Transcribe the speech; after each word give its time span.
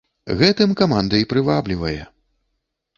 Гэтым 0.39 0.71
каманда 0.79 1.15
і 1.25 1.29
прываблівае. 1.35 1.97